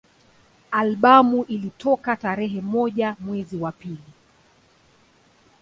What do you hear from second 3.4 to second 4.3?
wa pili